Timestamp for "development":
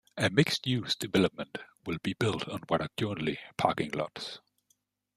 0.95-1.59